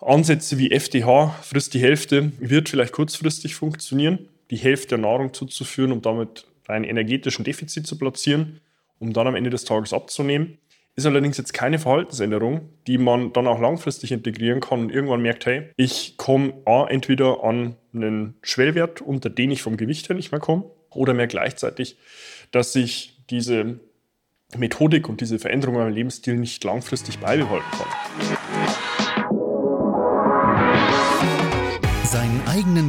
Ansätze 0.00 0.58
wie 0.58 0.70
FDH, 0.70 1.36
frisst 1.42 1.74
die 1.74 1.80
Hälfte, 1.80 2.32
wird 2.38 2.68
vielleicht 2.68 2.92
kurzfristig 2.92 3.54
funktionieren, 3.54 4.28
die 4.50 4.56
Hälfte 4.56 4.88
der 4.90 4.98
Nahrung 4.98 5.34
zuzuführen, 5.34 5.92
um 5.92 6.02
damit 6.02 6.46
einen 6.68 6.84
energetischen 6.84 7.44
Defizit 7.44 7.86
zu 7.86 7.98
platzieren, 7.98 8.60
um 8.98 9.12
dann 9.12 9.26
am 9.26 9.34
Ende 9.34 9.50
des 9.50 9.64
Tages 9.64 9.92
abzunehmen. 9.92 10.58
Ist 10.94 11.06
allerdings 11.06 11.36
jetzt 11.38 11.54
keine 11.54 11.78
Verhaltensänderung, 11.78 12.68
die 12.86 12.98
man 12.98 13.32
dann 13.32 13.46
auch 13.46 13.60
langfristig 13.60 14.10
integrieren 14.10 14.60
kann 14.60 14.80
und 14.80 14.90
irgendwann 14.90 15.22
merkt, 15.22 15.46
hey, 15.46 15.70
ich 15.76 16.16
komme 16.16 16.54
entweder 16.88 17.44
an 17.44 17.76
einen 17.94 18.34
Schwellwert, 18.42 19.00
unter 19.00 19.30
den 19.30 19.50
ich 19.50 19.62
vom 19.62 19.76
Gewicht 19.76 20.08
her 20.08 20.16
nicht 20.16 20.32
mehr 20.32 20.40
komme, 20.40 20.64
oder 20.90 21.14
merke 21.14 21.32
gleichzeitig, 21.32 21.96
dass 22.50 22.74
ich 22.74 23.16
diese 23.30 23.78
Methodik 24.56 25.08
und 25.08 25.20
diese 25.20 25.38
Veränderung 25.38 25.76
in 25.76 25.82
meinem 25.82 25.94
Lebensstil 25.94 26.36
nicht 26.36 26.64
langfristig 26.64 27.18
beibehalten 27.18 27.70
kann. 27.70 28.07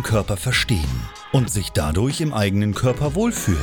Körper 0.10 0.38
verstehen 0.38 0.90
und 1.32 1.52
sich 1.52 1.70
dadurch 1.72 2.20
im 2.20 2.34
eigenen 2.34 2.74
Körper 2.74 3.14
wohlfühlen. 3.14 3.60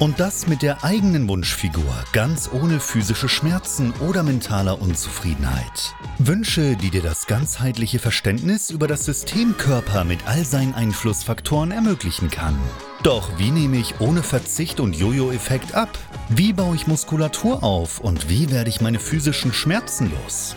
Und 0.00 0.18
das 0.18 0.48
mit 0.48 0.62
der 0.62 0.82
eigenen 0.82 1.28
Wunschfigur, 1.28 1.84
ganz 2.12 2.50
ohne 2.52 2.80
physische 2.80 3.28
Schmerzen 3.28 3.92
oder 4.00 4.24
mentaler 4.24 4.82
Unzufriedenheit. 4.82 5.94
Wünsche, 6.18 6.74
die 6.74 6.90
dir 6.90 7.00
das 7.00 7.28
ganzheitliche 7.28 8.00
Verständnis 8.00 8.70
über 8.70 8.88
das 8.88 9.04
System 9.04 9.56
Körper 9.56 10.02
mit 10.02 10.26
all 10.26 10.44
seinen 10.44 10.74
Einflussfaktoren 10.74 11.70
ermöglichen 11.70 12.28
kann. 12.28 12.58
Doch 13.04 13.38
wie 13.38 13.52
nehme 13.52 13.76
ich 13.76 14.00
ohne 14.00 14.24
Verzicht 14.24 14.80
und 14.80 14.96
Jojo-Effekt 14.96 15.76
ab? 15.76 15.96
Wie 16.28 16.52
baue 16.52 16.74
ich 16.74 16.88
Muskulatur 16.88 17.62
auf 17.62 18.00
und 18.00 18.28
wie 18.28 18.50
werde 18.50 18.68
ich 18.68 18.80
meine 18.80 18.98
physischen 18.98 19.52
Schmerzen 19.52 20.10
los? 20.10 20.56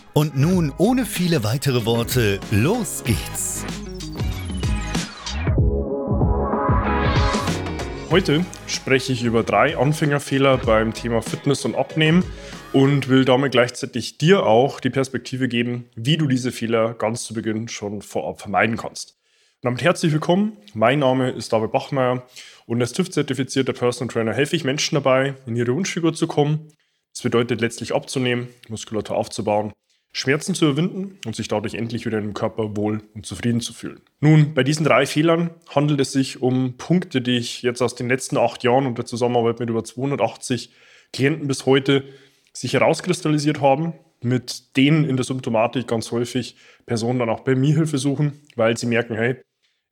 Und 0.13 0.35
nun, 0.37 0.73
ohne 0.77 1.05
viele 1.05 1.45
weitere 1.45 1.85
Worte, 1.85 2.41
los 2.51 3.01
geht's! 3.05 3.65
Heute 8.09 8.45
spreche 8.67 9.13
ich 9.13 9.23
über 9.23 9.43
drei 9.43 9.77
Anfängerfehler 9.77 10.57
beim 10.57 10.93
Thema 10.93 11.21
Fitness 11.21 11.63
und 11.63 11.75
Abnehmen 11.75 12.25
und 12.73 13.07
will 13.07 13.23
damit 13.23 13.53
gleichzeitig 13.53 14.17
dir 14.17 14.45
auch 14.45 14.81
die 14.81 14.89
Perspektive 14.89 15.47
geben, 15.47 15.85
wie 15.95 16.17
du 16.17 16.27
diese 16.27 16.51
Fehler 16.51 16.93
ganz 16.93 17.23
zu 17.23 17.33
Beginn 17.33 17.69
schon 17.69 18.01
vorab 18.01 18.41
vermeiden 18.41 18.75
kannst. 18.75 19.11
Und 19.61 19.67
damit 19.67 19.81
herzlich 19.81 20.11
willkommen. 20.11 20.57
Mein 20.73 20.99
Name 20.99 21.29
ist 21.29 21.53
David 21.53 21.71
Bachmeier 21.71 22.27
und 22.65 22.81
als 22.81 22.91
TÜV-zertifizierter 22.91 23.71
Personal 23.71 24.11
Trainer 24.11 24.33
helfe 24.33 24.57
ich 24.57 24.65
Menschen 24.65 24.95
dabei, 24.95 25.35
in 25.45 25.55
ihre 25.55 25.73
Wunschfigur 25.73 26.13
zu 26.13 26.27
kommen. 26.27 26.67
Das 27.13 27.21
bedeutet 27.21 27.61
letztlich 27.61 27.95
abzunehmen, 27.95 28.49
Muskulatur 28.67 29.15
aufzubauen 29.15 29.71
Schmerzen 30.13 30.53
zu 30.53 30.65
überwinden 30.65 31.17
und 31.25 31.35
sich 31.35 31.47
dadurch 31.47 31.73
endlich 31.73 32.05
wieder 32.05 32.17
im 32.17 32.33
Körper 32.33 32.75
wohl 32.75 33.01
und 33.13 33.25
zufrieden 33.25 33.61
zu 33.61 33.73
fühlen. 33.73 34.01
Nun, 34.19 34.53
bei 34.53 34.63
diesen 34.63 34.83
drei 34.83 35.05
Fehlern 35.05 35.51
handelt 35.73 36.01
es 36.01 36.11
sich 36.11 36.41
um 36.41 36.75
Punkte, 36.77 37.21
die 37.21 37.37
ich 37.37 37.61
jetzt 37.61 37.81
aus 37.81 37.95
den 37.95 38.09
letzten 38.09 38.37
acht 38.37 38.63
Jahren 38.63 38.87
und 38.87 38.97
der 38.97 39.05
Zusammenarbeit 39.05 39.59
mit 39.59 39.69
über 39.69 39.83
280 39.83 40.71
Klienten 41.13 41.47
bis 41.47 41.65
heute 41.65 42.03
sich 42.53 42.73
herauskristallisiert 42.73 43.61
haben, 43.61 43.93
mit 44.21 44.75
denen 44.75 45.05
in 45.05 45.15
der 45.15 45.23
Symptomatik 45.23 45.87
ganz 45.87 46.11
häufig 46.11 46.57
Personen 46.85 47.19
dann 47.19 47.29
auch 47.29 47.41
bei 47.41 47.55
mir 47.55 47.73
Hilfe 47.73 47.97
suchen, 47.97 48.41
weil 48.55 48.77
sie 48.77 48.87
merken, 48.87 49.15
hey, 49.15 49.37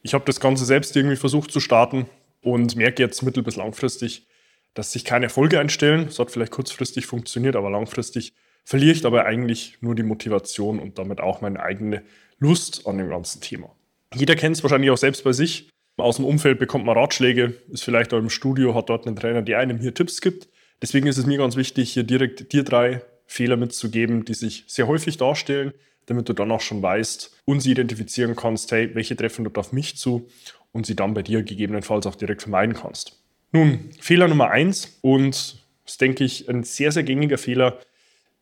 ich 0.02 0.14
habe 0.14 0.26
das 0.26 0.40
Ganze 0.40 0.66
selbst 0.66 0.96
irgendwie 0.96 1.16
versucht 1.16 1.52
zu 1.52 1.62
starten 1.62 2.08
und 2.42 2.76
merke 2.76 3.02
jetzt 3.02 3.22
mittel- 3.24 3.44
bis 3.44 3.56
langfristig, 3.56 4.28
dass 4.74 4.92
sich 4.92 5.06
keine 5.06 5.26
Erfolge 5.26 5.60
einstellen. 5.60 6.08
Es 6.08 6.20
hat 6.20 6.32
vielleicht 6.32 6.52
kurzfristig 6.52 7.06
funktioniert, 7.06 7.56
aber 7.56 7.70
langfristig 7.70 8.34
verliere 8.70 8.92
ich 8.92 9.02
dabei 9.02 9.26
eigentlich 9.26 9.80
nur 9.82 9.96
die 9.96 10.04
Motivation 10.04 10.78
und 10.78 11.00
damit 11.00 11.20
auch 11.22 11.42
meine 11.42 11.60
eigene 11.60 12.04
Lust 12.38 12.86
an 12.86 13.00
dem 13.00 13.10
ganzen 13.10 13.42
Thema. 13.42 13.76
Jeder 14.14 14.36
kennt 14.36 14.56
es 14.56 14.62
wahrscheinlich 14.62 14.92
auch 14.92 14.98
selbst 14.98 15.24
bei 15.24 15.34
sich. 15.34 15.72
Aus 15.98 16.18
dem 16.18 16.26
Umfeld 16.26 16.60
bekommt 16.60 16.86
man 16.86 16.96
Ratschläge, 16.96 17.56
ist 17.72 17.84
vielleicht 17.84 18.14
auch 18.14 18.20
im 18.20 18.30
Studio, 18.30 18.76
hat 18.76 18.90
dort 18.90 19.08
einen 19.08 19.16
Trainer, 19.16 19.42
der 19.42 19.58
einem 19.58 19.80
hier 19.80 19.96
Tipps 19.96 20.22
gibt. 20.22 20.50
Deswegen 20.84 21.08
ist 21.08 21.18
es 21.18 21.26
mir 21.26 21.40
ganz 21.40 21.56
wichtig, 21.56 21.92
hier 21.92 22.04
direkt 22.04 22.54
dir 22.54 22.64
drei 22.64 23.02
Fehler 23.26 23.58
mitzugeben, 23.58 24.24
die 24.24 24.36
sich 24.36 24.66
sehr 24.68 24.86
häufig 24.86 25.18
darstellen, 25.18 25.74
damit 26.06 26.30
du 26.30 26.34
dann 26.34 26.52
auch 26.52 26.62
schon 26.62 26.84
weißt 26.84 27.42
und 27.46 27.62
sie 27.62 27.72
identifizieren 27.72 28.36
kannst, 28.36 28.72
hey, 28.72 28.94
welche 28.94 29.16
treffen 29.16 29.46
dort 29.46 29.58
auf 29.58 29.72
mich 29.72 29.98
zu 29.98 30.30
und 30.74 30.86
sie 30.86 30.96
dann 30.96 31.16
bei 31.16 31.24
dir 31.24 31.42
gegebenenfalls 31.42 32.06
auch 32.06 32.16
direkt 32.16 32.44
vermeiden 32.44 32.76
kannst. 32.76 33.20
Nun, 33.52 33.90
Fehler 34.00 34.28
Nummer 34.28 34.52
eins 34.52 35.00
und 35.02 35.66
das 35.86 35.98
denke 35.98 36.24
ich 36.24 36.48
ein 36.48 36.62
sehr, 36.62 36.92
sehr 36.92 37.02
gängiger 37.02 37.40
Fehler, 37.40 37.80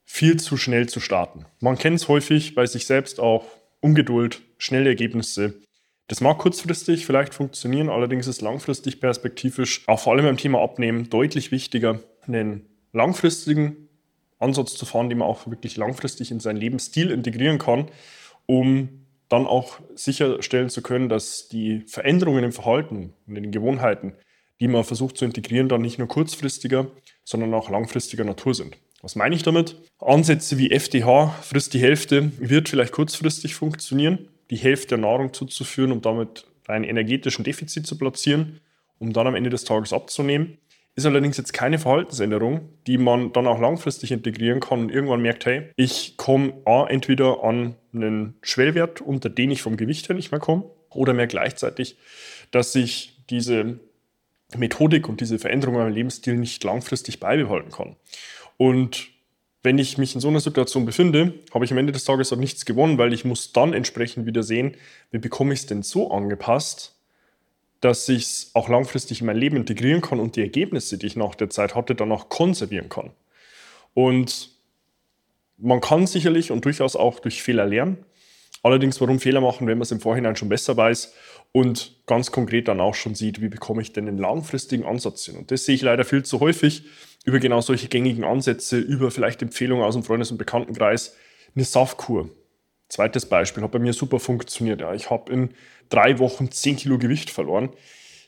viel 0.08 0.40
zu 0.40 0.58
schnell 0.58 0.88
zu 0.90 1.00
starten. 1.00 1.46
Man 1.60 1.78
kennt 1.78 1.98
es 1.98 2.08
häufig 2.08 2.56
bei 2.56 2.66
sich 2.66 2.88
selbst 2.88 3.20
auch, 3.20 3.46
Ungeduld, 3.82 4.42
schnelle 4.58 4.90
Ergebnisse. 4.90 5.62
Das 6.08 6.22
mag 6.22 6.40
kurzfristig 6.40 7.06
vielleicht 7.06 7.36
funktionieren, 7.36 7.90
allerdings 7.90 8.26
ist 8.26 8.42
langfristig 8.42 9.00
perspektivisch, 9.02 9.84
auch 9.86 10.00
vor 10.00 10.14
allem 10.14 10.26
beim 10.26 10.38
Thema 10.38 10.62
Abnehmen, 10.62 11.10
deutlich 11.10 11.52
wichtiger, 11.52 12.00
einen 12.22 12.66
langfristigen 12.94 13.90
Ansatz 14.40 14.76
zu 14.76 14.86
fahren, 14.86 15.10
den 15.10 15.20
man 15.20 15.28
auch 15.28 15.46
wirklich 15.46 15.76
langfristig 15.76 16.32
in 16.32 16.40
seinen 16.40 16.58
Lebensstil 16.58 17.12
integrieren 17.12 17.60
kann, 17.60 17.90
um 18.46 19.06
dann 19.30 19.46
auch 19.46 19.80
sicherstellen 19.94 20.70
zu 20.70 20.82
können, 20.82 21.10
dass 21.10 21.50
die 21.50 21.82
Veränderungen 21.82 22.46
im 22.46 22.54
Verhalten 22.54 23.14
und 23.28 23.36
in 23.36 23.44
den 23.44 23.52
Gewohnheiten, 23.52 24.14
die 24.62 24.70
man 24.70 24.86
versucht 24.86 25.18
zu 25.18 25.26
integrieren, 25.26 25.68
dann 25.68 25.82
nicht 25.82 26.00
nur 26.00 26.08
kurzfristiger, 26.08 26.88
sondern 27.26 27.54
auch 27.54 27.70
langfristiger 27.70 28.24
Natur 28.24 28.56
sind. 28.56 28.78
Was 29.08 29.16
meine 29.16 29.36
ich 29.36 29.44
damit? 29.44 29.78
Ansätze 30.00 30.58
wie 30.58 30.70
FDH, 30.70 31.30
frisst 31.42 31.74
die 31.74 31.80
Hälfte, 31.80 32.30
wird 32.40 32.68
vielleicht 32.68 32.92
kurzfristig 32.92 33.56
funktionieren, 33.56 34.28
die 34.50 34.58
Hälfte 34.58 34.90
der 34.90 34.98
Nahrung 34.98 35.32
zuzuführen, 35.32 35.94
um 35.94 36.02
damit 36.02 36.46
einen 36.68 36.84
energetischen 36.84 37.46
Defizit 37.46 37.88
zu 37.88 37.98
platzieren, 37.98 38.60
um 39.00 39.14
dann 39.14 39.26
am 39.26 39.36
Ende 39.36 39.50
des 39.50 39.64
Tages 39.64 39.94
abzunehmen. 39.94 40.58
Ist 40.96 41.06
allerdings 41.06 41.38
jetzt 41.38 41.54
keine 41.54 41.80
Verhaltensänderung, 41.80 42.68
die 42.86 42.98
man 42.98 43.32
dann 43.32 43.48
auch 43.48 43.62
langfristig 43.62 44.12
integrieren 44.12 44.60
kann 44.60 44.82
und 44.82 44.92
irgendwann 44.92 45.22
merkt, 45.22 45.46
hey, 45.46 45.70
ich 45.78 46.18
komme 46.18 46.56
entweder 46.90 47.46
an 47.46 47.76
einen 47.94 48.36
Schwellwert, 48.42 49.00
unter 49.00 49.30
den 49.30 49.52
ich 49.52 49.62
vom 49.62 49.78
Gewicht 49.78 50.10
her 50.10 50.18
nicht 50.18 50.32
mehr 50.32 50.42
komme, 50.42 50.66
oder 50.90 51.14
merke 51.14 51.32
gleichzeitig, 51.32 51.96
dass 52.52 52.76
ich 52.76 53.22
diese 53.30 53.80
Methodik 54.56 55.08
und 55.08 55.22
diese 55.22 55.40
Veränderung 55.40 55.76
in 55.76 55.82
meinem 55.82 55.94
Lebensstil 55.94 56.36
nicht 56.36 56.62
langfristig 56.66 57.22
beibehalten 57.22 57.72
kann. 57.72 57.96
Und 58.58 59.10
wenn 59.64 59.80
ich 59.80 59.98
mich 59.98 60.16
in 60.16 60.22
so 60.22 60.28
einer 60.28 60.40
Situation 60.40 60.86
befinde, 60.86 61.34
habe 61.54 61.66
ich 61.66 61.72
am 61.72 61.78
Ende 61.78 61.92
des 61.92 62.06
Tages 62.06 62.32
auch 62.34 62.38
nichts 62.38 62.66
gewonnen, 62.66 62.98
weil 62.98 63.14
ich 63.14 63.26
muss 63.26 63.54
dann 63.54 63.74
entsprechend 63.74 64.26
wieder 64.26 64.44
sehen, 64.44 64.76
wie 65.12 65.18
bekomme 65.18 65.54
ich 65.54 65.62
es 65.62 65.66
denn 65.66 65.84
so 65.84 66.12
angepasst, 66.12 66.96
dass 67.82 68.08
ich 68.10 68.24
es 68.24 68.52
auch 68.54 68.70
langfristig 68.70 69.22
in 69.22 69.28
mein 69.28 69.38
Leben 69.38 69.58
integrieren 69.58 70.02
kann 70.02 70.20
und 70.20 70.36
die 70.36 70.42
Ergebnisse, 70.42 70.98
die 70.98 71.08
ich 71.08 71.16
nach 71.16 71.36
der 71.36 71.50
Zeit 71.50 71.76
hatte, 71.76 71.96
dann 71.96 72.12
auch 72.12 72.30
konservieren 72.30 72.90
kann. 72.90 73.12
Und 73.94 74.52
man 75.58 75.82
kann 75.82 76.08
sicherlich 76.08 76.52
und 76.52 76.66
durchaus 76.66 76.96
auch 76.96 77.20
durch 77.20 77.42
Fehler 77.42 77.66
lernen. 77.66 77.98
Allerdings, 78.64 79.00
warum 79.00 79.20
Fehler 79.20 79.42
machen, 79.42 79.68
wenn 79.68 79.78
man 79.78 79.84
es 79.84 79.92
im 79.92 80.00
Vorhinein 80.00 80.36
schon 80.36 80.50
besser 80.50 80.76
weiß 80.76 81.14
und 81.52 81.96
ganz 82.06 82.32
konkret 82.32 82.68
dann 82.68 82.80
auch 82.80 82.96
schon 82.96 83.16
sieht, 83.16 83.42
wie 83.42 83.50
bekomme 83.50 83.82
ich 83.82 83.94
denn 83.94 84.08
einen 84.08 84.18
langfristigen 84.18 84.86
Ansatz 84.86 85.26
hin. 85.26 85.38
Und 85.38 85.52
das 85.52 85.66
sehe 85.66 85.76
ich 85.76 85.82
leider 85.82 86.06
viel 86.06 86.24
zu 86.24 86.40
häufig, 86.40 86.84
über 87.26 87.40
genau 87.40 87.62
solche 87.62 87.88
gängigen 87.88 88.24
Ansätze, 88.24 88.78
über 88.78 89.12
vielleicht 89.12 89.42
Empfehlungen 89.42 89.84
aus 89.84 89.96
dem 89.96 90.04
Freundes- 90.04 90.32
und 90.32 90.38
Bekanntenkreis, 90.38 91.16
eine 91.56 91.66
Saftkur. 91.66 92.30
Zweites 92.90 93.26
Beispiel, 93.26 93.64
hat 93.64 93.72
bei 93.72 93.80
mir 93.80 93.94
super 93.94 94.20
funktioniert. 94.20 94.80
Ja. 94.80 94.94
Ich 94.94 95.10
habe 95.10 95.32
in 95.32 95.50
drei 95.90 96.20
Wochen 96.20 96.52
10 96.52 96.78
Kilo 96.78 96.98
Gewicht 96.98 97.30
verloren. 97.30 97.70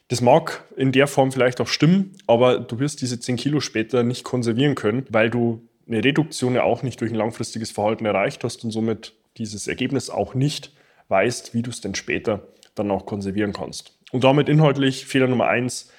Das 0.09 0.21
mag 0.21 0.65
in 0.75 0.91
der 0.91 1.07
Form 1.07 1.31
vielleicht 1.31 1.61
auch 1.61 1.67
stimmen, 1.67 2.17
aber 2.27 2.59
du 2.59 2.79
wirst 2.79 3.01
diese 3.01 3.19
10 3.19 3.37
Kilo 3.37 3.61
später 3.61 4.03
nicht 4.03 4.23
konservieren 4.23 4.75
können, 4.75 5.05
weil 5.09 5.29
du 5.29 5.67
eine 5.87 6.03
Reduktion 6.03 6.55
ja 6.55 6.63
auch 6.63 6.83
nicht 6.83 6.99
durch 6.99 7.11
ein 7.11 7.15
langfristiges 7.15 7.71
Verhalten 7.71 8.05
erreicht 8.05 8.43
hast 8.43 8.63
und 8.63 8.71
somit 8.71 9.13
dieses 9.37 9.67
Ergebnis 9.67 10.09
auch 10.09 10.33
nicht 10.33 10.73
weißt, 11.07 11.53
wie 11.53 11.61
du 11.61 11.69
es 11.69 11.81
denn 11.81 11.95
später 11.95 12.47
dann 12.75 12.91
auch 12.91 13.05
konservieren 13.05 13.53
kannst. 13.53 13.97
Und 14.11 14.23
damit 14.23 14.49
inhaltlich 14.49 15.05
Fehler 15.05 15.27
Nummer 15.27 15.47
eins: 15.47 15.91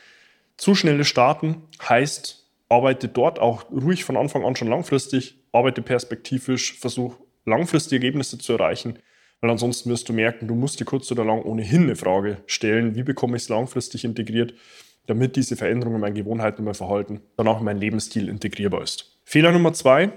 zu 0.57 0.75
schnelles 0.75 1.09
Starten 1.09 1.63
heißt, 1.89 2.49
arbeite 2.69 3.09
dort 3.09 3.39
auch 3.39 3.71
ruhig 3.71 4.05
von 4.05 4.17
Anfang 4.17 4.45
an 4.45 4.57
schon 4.57 4.69
langfristig, 4.69 5.39
arbeite 5.53 5.83
perspektivisch, 5.83 6.79
versuch 6.79 7.17
langfristige 7.45 8.05
Ergebnisse 8.05 8.39
zu 8.39 8.53
erreichen, 8.53 8.99
weil 9.41 9.51
ansonsten 9.51 9.91
wirst 9.91 10.09
du 10.09 10.13
merken, 10.13 10.47
du 10.47 10.55
musst 10.55 10.81
dir 10.81 10.85
kurz 10.85 11.11
oder 11.11 11.25
lang 11.25 11.43
ohnehin 11.43 11.85
eine 11.85 11.97
Frage 11.97 12.39
stellen, 12.47 12.95
wie 12.95 13.03
bekomme 13.03 13.37
ich 13.37 13.45
es 13.45 13.49
langfristig 13.49 14.05
integriert, 14.05 14.55
damit 15.07 15.37
diese 15.37 15.57
Veränderungen 15.57 15.97
in 15.97 16.01
meinen 16.03 16.15
Gewohnheiten 16.15 16.59
und 16.59 16.67
mein 16.67 16.75
Verhalten 16.75 17.21
dann 17.37 17.49
auch 17.49 17.59
in 17.59 17.65
meinen 17.65 17.81
Lebensstil 17.81 18.29
integrierbar 18.29 18.83
ist. 18.83 19.19
Fehler 19.25 19.51
Nummer 19.53 19.73
zwei, 19.73 20.13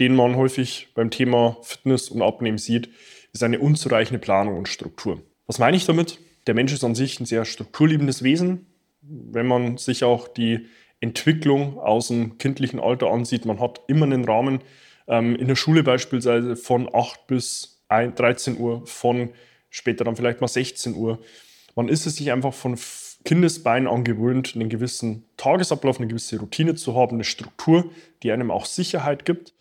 den 0.00 0.14
man 0.14 0.36
häufig 0.36 0.88
beim 0.94 1.10
Thema 1.10 1.56
Fitness 1.62 2.08
und 2.08 2.22
Abnehmen 2.22 2.58
sieht, 2.58 2.90
ist 3.32 3.42
eine 3.42 3.58
unzureichende 3.58 4.18
Planung 4.18 4.56
und 4.56 4.68
Struktur. 4.68 5.22
Was 5.46 5.58
meine 5.58 5.76
ich 5.76 5.86
damit? 5.86 6.18
Der 6.46 6.54
Mensch 6.54 6.72
ist 6.72 6.84
an 6.84 6.94
sich 6.94 7.18
ein 7.20 7.26
sehr 7.26 7.44
strukturliebendes 7.44 8.22
Wesen. 8.22 8.66
Wenn 9.00 9.46
man 9.46 9.78
sich 9.78 10.04
auch 10.04 10.28
die 10.28 10.66
Entwicklung 11.00 11.78
aus 11.78 12.08
dem 12.08 12.38
kindlichen 12.38 12.80
Alter 12.80 13.10
ansieht, 13.10 13.44
man 13.44 13.60
hat 13.60 13.82
immer 13.88 14.06
einen 14.06 14.24
Rahmen, 14.24 14.60
ähm, 15.08 15.36
in 15.36 15.48
der 15.48 15.56
Schule 15.56 15.82
beispielsweise 15.82 16.56
von 16.56 16.88
8 16.92 17.26
bis 17.26 17.84
13 17.88 18.58
Uhr, 18.58 18.84
von 18.86 19.30
später 19.70 20.04
dann 20.04 20.16
vielleicht 20.16 20.40
mal 20.40 20.48
16 20.48 20.94
Uhr. 20.94 21.20
Man 21.74 21.88
ist 21.88 22.06
es 22.06 22.16
sich 22.16 22.32
einfach 22.32 22.54
von 22.54 22.76
Kindesbein 23.24 23.86
an 23.86 24.04
gewöhnt, 24.04 24.52
einen 24.54 24.68
gewissen 24.68 25.24
Tagesablauf, 25.36 25.98
eine 25.98 26.08
gewisse 26.08 26.38
Routine 26.38 26.74
zu 26.74 26.94
haben, 26.94 27.16
eine 27.16 27.24
Struktur, 27.24 27.90
die 28.22 28.32
einem 28.32 28.50
auch 28.50 28.64
Sicherheit 28.64 29.24
gibt. 29.24 29.52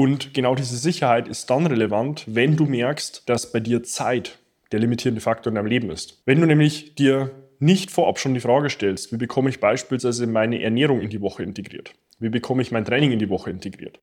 Und 0.00 0.32
genau 0.32 0.54
diese 0.54 0.78
Sicherheit 0.78 1.28
ist 1.28 1.50
dann 1.50 1.66
relevant, 1.66 2.24
wenn 2.26 2.56
du 2.56 2.64
merkst, 2.64 3.24
dass 3.26 3.52
bei 3.52 3.60
dir 3.60 3.82
Zeit 3.82 4.38
der 4.72 4.80
limitierende 4.80 5.20
Faktor 5.20 5.50
in 5.50 5.56
deinem 5.56 5.66
Leben 5.66 5.90
ist. 5.90 6.22
Wenn 6.24 6.40
du 6.40 6.46
nämlich 6.46 6.94
dir 6.94 7.32
nicht 7.58 7.90
vorab 7.90 8.18
schon 8.18 8.32
die 8.32 8.40
Frage 8.40 8.70
stellst, 8.70 9.12
wie 9.12 9.18
bekomme 9.18 9.50
ich 9.50 9.60
beispielsweise 9.60 10.26
meine 10.26 10.62
Ernährung 10.62 11.02
in 11.02 11.10
die 11.10 11.20
Woche 11.20 11.42
integriert? 11.42 11.92
Wie 12.18 12.30
bekomme 12.30 12.62
ich 12.62 12.72
mein 12.72 12.86
Training 12.86 13.12
in 13.12 13.18
die 13.18 13.28
Woche 13.28 13.50
integriert? 13.50 14.00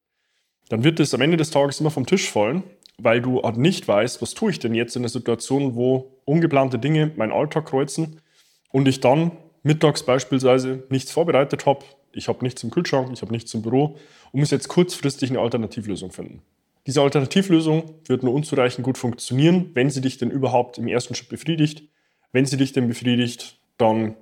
Dann 0.70 0.84
wird 0.84 1.00
es 1.00 1.16
am 1.16 1.22
Ende 1.22 1.36
des 1.36 1.50
Tages 1.50 1.80
immer 1.80 1.90
vom 1.90 2.06
Tisch 2.06 2.30
fallen, 2.30 2.62
weil 3.00 3.20
du 3.20 3.42
halt 3.42 3.58
nicht 3.58 3.88
weißt, 3.88 4.22
was 4.22 4.36
tue 4.36 4.52
ich 4.52 4.60
denn 4.60 4.76
jetzt 4.76 4.96
in 4.96 5.02
einer 5.02 5.10
Situation, 5.10 5.74
wo 5.74 6.22
ungeplante 6.26 6.78
Dinge 6.78 7.12
meinen 7.16 7.32
Alltag 7.32 7.66
kreuzen 7.66 8.22
und 8.70 8.88
ich 8.88 9.00
dann 9.00 9.32
mittags 9.64 10.04
beispielsweise 10.04 10.84
nichts 10.92 11.12
vorbereitet 11.12 11.66
habe, 11.66 11.84
ich 12.18 12.28
habe 12.28 12.44
nichts 12.44 12.64
im 12.64 12.72
Kühlschrank, 12.72 13.10
ich 13.14 13.22
habe 13.22 13.32
nichts 13.32 13.54
im 13.54 13.62
Büro 13.62 13.98
und 14.32 14.40
muss 14.40 14.52
jetzt 14.52 14.68
kurzfristig 14.68 15.30
eine 15.30 15.40
Alternativlösung 15.40 16.12
finden. 16.12 16.42
Diese 16.88 17.02
Alternativlösung 17.02 17.96
wird 18.06 18.24
nur 18.24 18.34
unzureichend 18.34 18.86
gut 18.86 18.98
funktionieren, 18.98 19.72
wenn 19.74 19.90
sie 19.90 20.02
dich 20.02 20.18
denn 20.18 20.32
überhaupt 20.32 20.78
im 20.78 20.88
ersten 20.88 21.16
Schritt 21.16 21.30
befriedigt. 21.30 21.84
Wenn 22.32 22.46
sie 22.46 22.58
dich 22.58 22.72
denn 22.72 22.88
befriedigt, 22.88 23.60
dann 23.78 24.16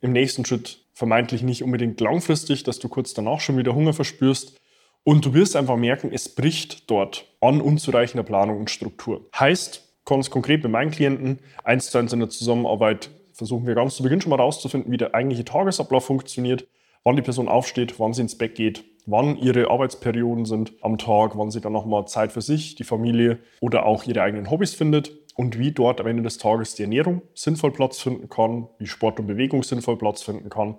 im 0.00 0.12
nächsten 0.12 0.44
Schritt 0.44 0.84
vermeintlich 0.92 1.42
nicht 1.42 1.62
unbedingt 1.62 2.00
langfristig, 2.00 2.64
dass 2.64 2.80
du 2.80 2.88
kurz 2.88 3.14
danach 3.14 3.40
schon 3.40 3.56
wieder 3.56 3.74
Hunger 3.74 3.92
verspürst. 3.92 4.58
Und 5.04 5.24
du 5.24 5.32
wirst 5.32 5.54
einfach 5.54 5.76
merken, 5.76 6.10
es 6.12 6.28
bricht 6.34 6.90
dort 6.90 7.24
an 7.40 7.60
unzureichender 7.60 8.24
Planung 8.24 8.58
und 8.58 8.70
Struktur. 8.70 9.26
Heißt, 9.38 9.88
ganz 10.04 10.28
konkret 10.28 10.62
bei 10.62 10.68
meinen 10.68 10.90
Klienten, 10.90 11.38
eins 11.62 11.90
zu 11.90 11.98
eins 11.98 12.12
in 12.12 12.18
der 12.18 12.30
Zusammenarbeit 12.30 13.10
versuchen 13.32 13.66
wir 13.66 13.76
ganz 13.76 13.94
zu 13.94 14.02
Beginn 14.02 14.20
schon 14.20 14.30
mal 14.30 14.40
rauszufinden, 14.40 14.90
wie 14.90 14.96
der 14.96 15.14
eigentliche 15.14 15.44
Tagesablauf 15.44 16.04
funktioniert, 16.04 16.66
wann 17.08 17.16
die 17.16 17.22
Person 17.22 17.48
aufsteht, 17.48 17.98
wann 17.98 18.12
sie 18.12 18.20
ins 18.20 18.36
Bett 18.36 18.54
geht, 18.54 18.84
wann 19.06 19.38
ihre 19.38 19.70
Arbeitsperioden 19.70 20.44
sind 20.44 20.74
am 20.82 20.98
Tag, 20.98 21.38
wann 21.38 21.50
sie 21.50 21.62
dann 21.62 21.72
nochmal 21.72 22.06
Zeit 22.06 22.32
für 22.32 22.42
sich, 22.42 22.74
die 22.74 22.84
Familie 22.84 23.38
oder 23.62 23.86
auch 23.86 24.04
ihre 24.04 24.20
eigenen 24.20 24.50
Hobbys 24.50 24.74
findet 24.74 25.12
und 25.34 25.58
wie 25.58 25.72
dort 25.72 26.02
am 26.02 26.06
Ende 26.06 26.22
des 26.22 26.36
Tages 26.36 26.74
die 26.74 26.82
Ernährung 26.82 27.22
sinnvoll 27.32 27.72
Platz 27.72 27.98
finden 27.98 28.28
kann, 28.28 28.68
wie 28.78 28.86
Sport 28.86 29.20
und 29.20 29.26
Bewegung 29.26 29.62
sinnvoll 29.62 29.96
Platz 29.96 30.20
finden 30.20 30.50
kann, 30.50 30.76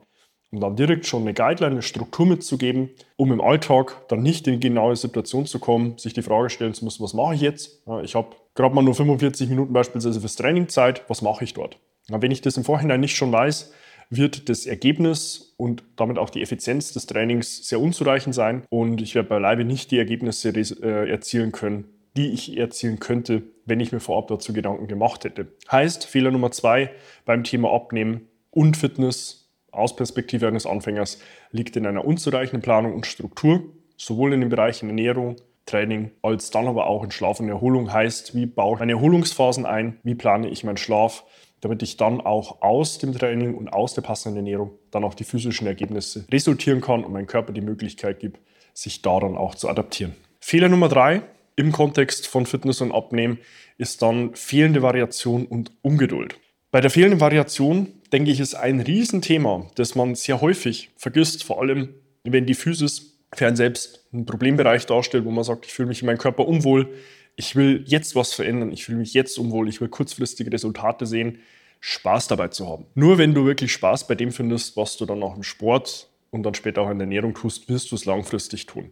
um 0.51 0.59
dann 0.59 0.75
direkt 0.75 1.07
schon 1.07 1.23
eine 1.23 1.33
Guideline, 1.33 1.71
eine 1.71 1.81
Struktur 1.81 2.27
mitzugeben, 2.27 2.91
um 3.15 3.31
im 3.31 3.41
Alltag 3.41 4.07
dann 4.09 4.21
nicht 4.21 4.45
in 4.45 4.59
die 4.59 4.67
genaue 4.67 4.97
Situation 4.97 5.47
zu 5.47 5.57
kommen, 5.57 5.97
sich 5.97 6.13
die 6.13 6.21
Frage 6.21 6.51
stellen 6.51 6.75
zu 6.75 6.85
müssen, 6.85 7.03
was 7.03 7.15
mache 7.15 7.33
ich 7.33 7.41
jetzt? 7.41 7.81
Ich 8.03 8.13
habe 8.13 8.35
gerade 8.53 8.75
mal 8.75 8.83
nur 8.83 8.93
45 8.93 9.49
Minuten 9.49 9.73
beispielsweise 9.73 10.19
fürs 10.19 10.35
Training 10.35 10.69
Zeit, 10.69 11.09
was 11.09 11.23
mache 11.23 11.43
ich 11.43 11.55
dort? 11.55 11.79
Wenn 12.07 12.29
ich 12.29 12.41
das 12.41 12.55
im 12.55 12.63
Vorhinein 12.63 12.99
nicht 12.99 13.15
schon 13.15 13.31
weiß, 13.31 13.73
wird 14.09 14.49
das 14.49 14.65
Ergebnis 14.65 15.53
und 15.57 15.83
damit 15.95 16.17
auch 16.17 16.29
die 16.29 16.41
Effizienz 16.41 16.93
des 16.93 17.05
Trainings 17.05 17.67
sehr 17.67 17.79
unzureichend 17.79 18.33
sein 18.33 18.63
und 18.69 19.01
ich 19.01 19.15
werde 19.15 19.29
beileibe 19.29 19.65
nicht 19.65 19.91
die 19.91 19.97
Ergebnisse 19.97 20.49
äh, 20.49 21.09
erzielen 21.09 21.51
können, 21.51 21.85
die 22.17 22.29
ich 22.31 22.57
erzielen 22.57 22.99
könnte, 22.99 23.43
wenn 23.65 23.79
ich 23.79 23.91
mir 23.91 23.99
vorab 23.99 24.27
dazu 24.27 24.51
Gedanken 24.51 24.87
gemacht 24.87 25.23
hätte. 25.25 25.47
Heißt, 25.71 26.05
Fehler 26.05 26.31
Nummer 26.31 26.51
zwei 26.51 26.91
beim 27.25 27.43
Thema 27.43 27.71
Abnehmen 27.71 28.27
und 28.51 28.77
Fitness 28.77 29.49
aus 29.71 29.95
Perspektive 29.95 30.47
eines 30.47 30.65
Anfängers 30.65 31.19
liegt 31.51 31.75
in 31.75 31.85
einer 31.85 32.05
unzureichenden 32.05 32.61
Planung 32.61 32.93
und 32.93 33.05
Struktur, 33.05 33.63
sowohl 33.97 34.33
in 34.33 34.41
den 34.41 34.49
Bereichen 34.49 34.89
Ernährung, 34.89 35.35
Training, 35.65 36.11
als 36.23 36.49
dann 36.49 36.67
aber 36.67 36.87
auch 36.87 37.03
in 37.03 37.11
Schlaf 37.11 37.39
und 37.39 37.47
Erholung. 37.47 37.93
Heißt, 37.93 38.33
wie 38.33 38.47
baue 38.47 38.73
ich 38.73 38.79
meine 38.79 38.93
Erholungsphasen 38.93 39.67
ein, 39.67 39.99
wie 40.03 40.15
plane 40.15 40.49
ich 40.49 40.63
meinen 40.63 40.77
Schlaf, 40.77 41.25
damit 41.61 41.83
ich 41.83 41.97
dann 41.97 42.21
auch 42.21 42.61
aus 42.61 42.97
dem 42.97 43.13
Training 43.13 43.55
und 43.55 43.69
aus 43.69 43.93
der 43.93 44.01
passenden 44.01 44.37
Ernährung 44.37 44.71
dann 44.91 45.03
auch 45.03 45.13
die 45.13 45.23
physischen 45.23 45.67
Ergebnisse 45.67 46.25
resultieren 46.31 46.81
kann 46.81 47.03
und 47.03 47.11
meinem 47.11 47.27
Körper 47.27 47.53
die 47.53 47.61
Möglichkeit 47.61 48.19
gibt, 48.19 48.39
sich 48.73 49.01
daran 49.01 49.35
auch 49.35 49.55
zu 49.55 49.69
adaptieren. 49.69 50.15
Fehler 50.39 50.69
Nummer 50.69 50.87
drei 50.87 51.21
im 51.55 51.71
Kontext 51.71 52.27
von 52.27 52.45
Fitness 52.45 52.81
und 52.81 52.93
Abnehmen 52.93 53.39
ist 53.77 54.01
dann 54.01 54.33
fehlende 54.35 54.81
Variation 54.81 55.45
und 55.45 55.71
Ungeduld. 55.81 56.37
Bei 56.71 56.81
der 56.81 56.89
fehlenden 56.89 57.19
Variation, 57.19 57.87
denke 58.13 58.31
ich, 58.31 58.39
ist 58.39 58.55
ein 58.55 58.79
Riesenthema, 58.79 59.65
das 59.75 59.95
man 59.95 60.15
sehr 60.15 60.39
häufig 60.39 60.91
vergisst, 60.97 61.43
vor 61.43 61.59
allem 61.59 61.89
wenn 62.23 62.45
die 62.45 62.53
Physis 62.53 63.19
für 63.33 63.47
einen 63.47 63.55
selbst 63.55 64.05
einen 64.13 64.25
Problembereich 64.25 64.85
darstellt, 64.85 65.25
wo 65.25 65.31
man 65.31 65.43
sagt, 65.43 65.65
ich 65.65 65.73
fühle 65.73 65.87
mich 65.87 66.01
in 66.01 66.05
meinem 66.05 66.17
Körper 66.17 66.47
unwohl, 66.47 66.89
ich 67.39 67.55
will 67.55 67.85
jetzt 67.87 68.15
was 68.15 68.33
verändern, 68.33 68.69
ich 68.73 68.83
fühle 68.83 68.97
mich 68.97 69.13
jetzt 69.13 69.39
unwohl, 69.39 69.69
ich 69.69 69.79
will 69.79 69.87
kurzfristige 69.87 70.51
Resultate 70.51 71.05
sehen, 71.05 71.39
Spaß 71.79 72.27
dabei 72.27 72.49
zu 72.49 72.67
haben. 72.67 72.85
Nur 72.95 73.17
wenn 73.17 73.33
du 73.33 73.45
wirklich 73.45 73.71
Spaß 73.71 74.07
bei 74.07 74.15
dem 74.15 74.33
findest, 74.33 74.75
was 74.75 74.97
du 74.97 75.05
dann 75.05 75.23
auch 75.23 75.37
im 75.37 75.43
Sport 75.43 76.09
und 76.31 76.43
dann 76.43 76.53
später 76.53 76.81
auch 76.81 76.89
in 76.89 76.99
der 76.99 77.05
Ernährung 77.05 77.33
tust, 77.33 77.69
wirst 77.69 77.91
du 77.91 77.95
es 77.95 78.03
langfristig 78.03 78.65
tun. 78.65 78.91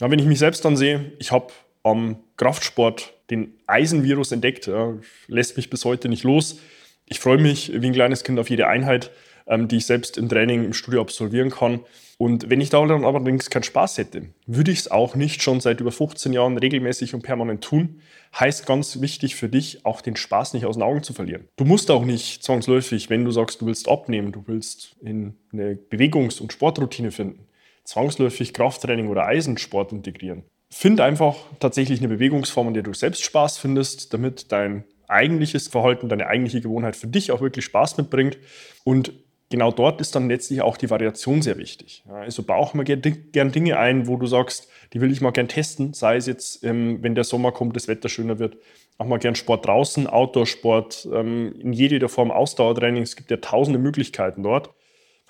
Aber 0.00 0.10
wenn 0.10 0.18
ich 0.18 0.24
mich 0.24 0.38
selbst 0.38 0.64
dann 0.64 0.78
sehe, 0.78 1.12
ich 1.18 1.30
habe 1.30 1.48
am 1.82 2.16
Kraftsport 2.38 3.12
den 3.28 3.52
Eisenvirus 3.66 4.32
entdeckt, 4.32 4.66
ja, 4.66 4.94
lässt 5.26 5.58
mich 5.58 5.68
bis 5.68 5.84
heute 5.84 6.08
nicht 6.08 6.24
los. 6.24 6.60
Ich 7.04 7.20
freue 7.20 7.36
mich 7.36 7.70
wie 7.70 7.86
ein 7.86 7.92
kleines 7.92 8.24
Kind 8.24 8.38
auf 8.38 8.48
jede 8.48 8.66
Einheit, 8.66 9.10
die 9.46 9.76
ich 9.76 9.86
selbst 9.86 10.16
im 10.18 10.28
Training, 10.28 10.64
im 10.64 10.72
Studio 10.72 11.00
absolvieren 11.00 11.50
kann. 11.50 11.80
Und 12.16 12.48
wenn 12.48 12.60
ich 12.60 12.70
da 12.70 12.84
dann 12.86 13.04
allerdings 13.04 13.50
keinen 13.50 13.64
Spaß 13.64 13.98
hätte, 13.98 14.28
würde 14.46 14.70
ich 14.70 14.80
es 14.80 14.90
auch 14.90 15.16
nicht 15.16 15.42
schon 15.42 15.60
seit 15.60 15.80
über 15.80 15.90
15 15.90 16.32
Jahren 16.32 16.56
regelmäßig 16.56 17.14
und 17.14 17.22
permanent 17.22 17.62
tun. 17.62 18.00
Heißt 18.38 18.66
ganz 18.66 19.00
wichtig 19.00 19.36
für 19.36 19.48
dich, 19.48 19.84
auch 19.84 20.00
den 20.00 20.16
Spaß 20.16 20.54
nicht 20.54 20.64
aus 20.64 20.76
den 20.76 20.82
Augen 20.82 21.02
zu 21.02 21.12
verlieren. 21.12 21.48
Du 21.56 21.64
musst 21.64 21.90
auch 21.90 22.04
nicht 22.04 22.42
zwangsläufig, 22.42 23.10
wenn 23.10 23.24
du 23.24 23.30
sagst, 23.30 23.60
du 23.60 23.66
willst 23.66 23.88
abnehmen, 23.88 24.32
du 24.32 24.44
willst 24.46 24.96
in 25.02 25.34
eine 25.52 25.74
Bewegungs- 25.74 26.40
und 26.40 26.52
Sportroutine 26.52 27.10
finden, 27.10 27.46
zwangsläufig 27.84 28.54
Krafttraining 28.54 29.08
oder 29.08 29.26
Eisensport 29.26 29.92
integrieren. 29.92 30.44
Find 30.70 31.00
einfach 31.00 31.36
tatsächlich 31.60 32.00
eine 32.00 32.08
Bewegungsform, 32.08 32.68
in 32.68 32.74
der 32.74 32.82
du 32.82 32.94
selbst 32.94 33.24
Spaß 33.24 33.58
findest, 33.58 34.12
damit 34.14 34.50
dein 34.50 34.84
eigentliches 35.08 35.68
Verhalten, 35.68 36.08
deine 36.08 36.26
eigentliche 36.26 36.60
Gewohnheit 36.60 36.96
für 36.96 37.06
dich 37.06 37.30
auch 37.30 37.40
wirklich 37.40 37.64
Spaß 37.64 37.96
mitbringt. 37.96 38.38
Und 38.84 39.12
genau 39.54 39.70
dort 39.70 40.00
ist 40.00 40.16
dann 40.16 40.28
letztlich 40.28 40.62
auch 40.62 40.76
die 40.76 40.90
Variation 40.90 41.40
sehr 41.40 41.58
wichtig. 41.58 42.02
also 42.08 42.42
bauch 42.42 42.74
mal 42.74 42.82
gern 42.82 43.52
Dinge 43.52 43.78
ein, 43.78 44.08
wo 44.08 44.16
du 44.16 44.26
sagst, 44.26 44.68
die 44.92 45.00
will 45.00 45.12
ich 45.12 45.20
mal 45.20 45.30
gern 45.30 45.46
testen, 45.46 45.94
sei 45.94 46.16
es 46.16 46.26
jetzt, 46.26 46.64
ähm, 46.64 46.98
wenn 47.02 47.14
der 47.14 47.22
Sommer 47.22 47.52
kommt, 47.52 47.76
das 47.76 47.86
Wetter 47.86 48.08
schöner 48.08 48.40
wird, 48.40 48.56
auch 48.98 49.06
mal 49.06 49.20
gern 49.20 49.36
Sport 49.36 49.64
draußen, 49.66 50.08
Outdoor-Sport, 50.08 51.08
ähm, 51.12 51.54
in 51.60 51.72
jeder 51.72 52.08
Form 52.08 52.32
Ausdauertraining. 52.32 53.04
Es 53.04 53.14
gibt 53.14 53.30
ja 53.30 53.36
tausende 53.36 53.78
Möglichkeiten 53.78 54.42
dort. 54.42 54.70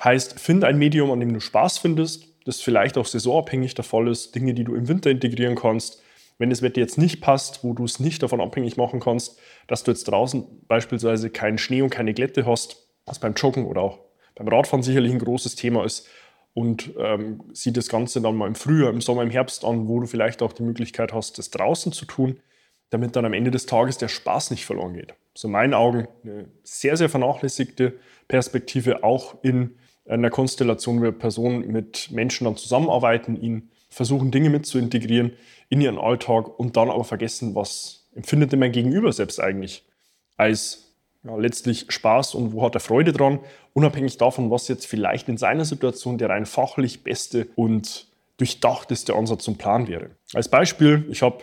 Heißt, 0.03 0.41
find 0.41 0.65
ein 0.65 0.79
Medium, 0.79 1.11
an 1.11 1.21
dem 1.21 1.35
du 1.35 1.41
Spaß 1.41 1.77
findest, 1.77 2.29
das 2.47 2.63
vielleicht 2.63 2.97
auch 2.97 3.07
saisonabhängig 3.07 3.75
der 3.75 3.85
Fall 3.85 4.09
ist, 4.09 4.35
Dinge, 4.35 4.55
die 4.55 4.65
du 4.65 4.75
im 4.75 4.89
Winter 4.89 5.11
integrieren 5.11 5.55
kannst. 5.55 6.03
Wenn 6.39 6.49
das 6.49 6.63
Wetter 6.63 6.81
jetzt 6.81 6.97
nicht 6.97 7.21
passt, 7.21 7.63
wo 7.63 7.75
du 7.75 7.85
es 7.85 8.01
nicht 8.01 8.23
davon 8.23 8.41
abhängig 8.41 8.79
machen 8.79 9.01
kannst, 9.01 9.39
dass 9.67 9.85
du 9.85 9.91
jetzt 9.91 10.05
draußen 10.05 10.47
beispielsweise 10.67 11.29
keinen 11.29 11.59
Schnee 11.59 11.83
und 11.83 11.91
keine 11.91 12.15
Glätte 12.15 12.47
hast, 12.47 12.89
was 13.05 13.19
beim 13.19 13.35
Joggen 13.35 13.67
oder 13.67 13.83
auch 13.83 14.05
beim 14.35 14.49
Radfahren 14.49 14.83
sicherlich 14.83 15.13
ein 15.13 15.19
großes 15.19 15.57
Thema 15.57 15.85
ist. 15.85 16.09
Und 16.53 16.95
ähm, 16.99 17.43
sieh 17.53 17.73
das 17.73 17.89
Ganze 17.89 18.21
dann 18.21 18.37
mal 18.37 18.47
im 18.47 18.55
Frühjahr, 18.55 18.91
im 18.91 19.01
Sommer, 19.01 19.23
im 19.23 19.31
Herbst 19.31 19.65
an, 19.65 19.89
wo 19.89 19.99
du 19.99 20.07
vielleicht 20.07 20.41
auch 20.41 20.53
die 20.53 20.63
Möglichkeit 20.63 21.13
hast, 21.13 21.37
das 21.39 21.51
draußen 21.51 21.91
zu 21.91 22.05
tun, 22.05 22.39
damit 22.91 23.17
dann 23.17 23.25
am 23.25 23.33
Ende 23.33 23.51
des 23.51 23.67
Tages 23.67 23.99
der 23.99 24.07
Spaß 24.07 24.53
nicht 24.53 24.65
verloren 24.65 24.95
geht. 24.95 25.15
So 25.35 25.49
in 25.49 25.53
meinen 25.53 25.75
Augen 25.75 26.07
eine 26.23 26.47
sehr, 26.63 26.97
sehr 26.97 27.09
vernachlässigte 27.09 27.95
Perspektive, 28.29 29.03
auch 29.03 29.43
in 29.43 29.75
einer 30.07 30.31
Konstellation, 30.31 31.03
wo 31.03 31.11
Personen 31.11 31.67
mit 31.73 32.11
Menschen 32.13 32.45
dann 32.45 32.57
zusammenarbeiten, 32.57 33.41
ihnen 33.41 33.71
versuchen 33.89 34.31
Dinge 34.31 34.51
mit 34.51 34.67
zu 34.67 34.79
integrieren 34.79 35.33
in 35.69 35.81
ihren 35.81 35.99
Alltag 35.99 36.59
und 36.59 36.77
dann 36.77 36.91
aber 36.91 37.05
vergessen, 37.05 37.55
was 37.55 38.09
empfindet 38.15 38.53
denn 38.53 38.59
mein 38.59 38.73
Gegenüber 38.73 39.13
selbst 39.13 39.41
eigentlich 39.41 39.85
als 40.37 40.94
ja, 41.25 41.37
letztlich 41.37 41.87
Spaß 41.89 42.35
und 42.35 42.53
wo 42.53 42.63
hat 42.63 42.75
er 42.75 42.81
Freude 42.81 43.13
dran, 43.13 43.41
unabhängig 43.73 44.19
davon, 44.19 44.51
was 44.51 44.69
jetzt 44.69 44.87
vielleicht 44.87 45.29
in 45.29 45.37
seiner 45.37 45.65
Situation 45.65 46.19
der 46.19 46.29
rein 46.29 46.47
fachlich 46.47 47.03
beste 47.03 47.49
und 47.57 48.07
durchdachteste 48.37 49.15
Ansatz 49.15 49.45
zum 49.45 49.57
Plan 49.57 49.89
wäre. 49.89 50.11
Als 50.35 50.49
Beispiel, 50.49 51.07
ich 51.11 51.23
habe 51.23 51.39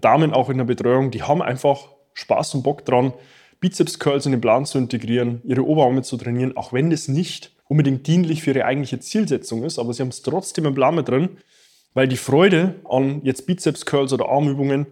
Damen 0.00 0.32
auch 0.32 0.50
in 0.50 0.58
der 0.58 0.64
Betreuung, 0.64 1.10
die 1.10 1.22
haben 1.22 1.42
einfach 1.42 1.88
Spaß 2.14 2.54
und 2.56 2.62
Bock 2.62 2.84
dran, 2.84 3.12
Bizeps-Curls 3.60 4.26
in 4.26 4.32
den 4.32 4.40
Plan 4.40 4.66
zu 4.66 4.78
integrieren, 4.78 5.40
ihre 5.44 5.64
Oberarme 5.64 6.02
zu 6.02 6.16
trainieren, 6.16 6.56
auch 6.56 6.72
wenn 6.72 6.90
das 6.90 7.08
nicht 7.08 7.52
unbedingt 7.68 8.06
dienlich 8.06 8.42
für 8.42 8.50
ihre 8.50 8.64
eigentliche 8.64 8.98
Zielsetzung 8.98 9.62
ist, 9.62 9.78
aber 9.78 9.94
sie 9.94 10.02
haben 10.02 10.08
es 10.08 10.22
trotzdem 10.22 10.66
im 10.66 10.74
Plan 10.74 10.94
mit 10.94 11.08
drin, 11.08 11.38
weil 11.94 12.08
die 12.08 12.16
Freude 12.16 12.74
an 12.84 13.20
jetzt 13.22 13.46
Bizeps-Curls 13.46 14.12
oder 14.12 14.28
Armübungen 14.28 14.86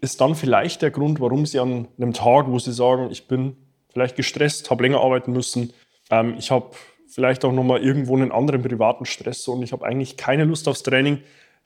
ist 0.00 0.20
dann 0.20 0.34
vielleicht 0.34 0.82
der 0.82 0.90
Grund, 0.90 1.20
warum 1.20 1.46
sie 1.46 1.58
an 1.58 1.88
einem 1.98 2.12
Tag, 2.12 2.48
wo 2.48 2.58
sie 2.58 2.72
sagen, 2.72 3.08
ich 3.10 3.26
bin 3.26 3.56
vielleicht 3.92 4.16
gestresst, 4.16 4.70
habe 4.70 4.82
länger 4.82 5.00
arbeiten 5.00 5.32
müssen, 5.32 5.72
ähm, 6.10 6.34
ich 6.38 6.50
habe 6.50 6.70
vielleicht 7.08 7.44
auch 7.44 7.52
nochmal 7.52 7.82
irgendwo 7.82 8.16
einen 8.16 8.32
anderen 8.32 8.62
privaten 8.62 9.04
Stress 9.04 9.46
und 9.48 9.62
ich 9.62 9.72
habe 9.72 9.84
eigentlich 9.84 10.16
keine 10.16 10.44
Lust 10.44 10.66
aufs 10.68 10.82
Training, 10.82 11.18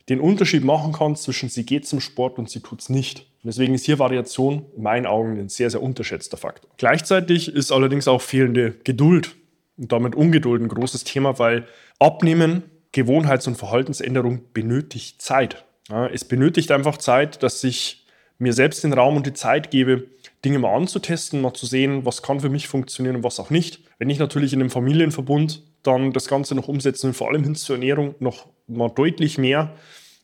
den 0.09 0.19
Unterschied 0.19 0.63
machen 0.63 0.93
kann 0.93 1.15
zwischen 1.15 1.49
sie 1.49 1.65
geht 1.65 1.85
zum 1.85 1.99
Sport 1.99 2.37
und 2.37 2.49
sie 2.49 2.61
tut 2.61 2.81
es 2.81 2.89
nicht. 2.89 3.27
deswegen 3.43 3.73
ist 3.73 3.85
hier 3.85 3.99
Variation 3.99 4.65
in 4.75 4.83
meinen 4.83 5.05
Augen 5.05 5.37
ein 5.37 5.49
sehr, 5.49 5.69
sehr 5.69 5.81
unterschätzter 5.81 6.37
Faktor. 6.37 6.69
Gleichzeitig 6.77 7.53
ist 7.53 7.71
allerdings 7.71 8.07
auch 8.07 8.21
fehlende 8.21 8.75
Geduld 8.83 9.35
und 9.77 9.91
damit 9.91 10.15
Ungeduld 10.15 10.61
ein 10.61 10.69
großes 10.69 11.03
Thema, 11.03 11.39
weil 11.39 11.67
Abnehmen, 11.99 12.63
Gewohnheits- 12.91 13.47
und 13.47 13.55
Verhaltensänderung 13.55 14.41
benötigt 14.53 15.21
Zeit. 15.21 15.65
Ja, 15.89 16.07
es 16.07 16.25
benötigt 16.25 16.71
einfach 16.71 16.97
Zeit, 16.97 17.43
dass 17.43 17.63
ich 17.63 18.06
mir 18.39 18.53
selbst 18.53 18.83
den 18.83 18.93
Raum 18.93 19.17
und 19.17 19.25
die 19.25 19.33
Zeit 19.33 19.71
gebe, 19.71 20.07
Dinge 20.45 20.59
mal 20.59 20.75
anzutesten, 20.75 21.41
mal 21.41 21.53
zu 21.53 21.65
sehen, 21.65 22.05
was 22.05 22.21
kann 22.21 22.39
für 22.39 22.49
mich 22.49 22.67
funktionieren 22.67 23.17
und 23.17 23.23
was 23.23 23.39
auch 23.39 23.49
nicht. 23.49 23.81
Wenn 23.97 24.09
ich 24.09 24.19
natürlich 24.19 24.53
in 24.53 24.59
einem 24.59 24.69
Familienverbund 24.69 25.63
dann 25.83 26.13
das 26.13 26.27
Ganze 26.27 26.53
noch 26.53 26.67
umsetzen 26.67 27.07
will, 27.07 27.13
vor 27.13 27.29
allem 27.29 27.43
hin 27.43 27.55
zur 27.55 27.75
Ernährung 27.75 28.15
noch 28.19 28.47
mal 28.67 28.89
deutlich 28.89 29.37
mehr, 29.37 29.73